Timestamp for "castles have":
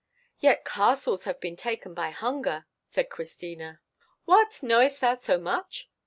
0.65-1.39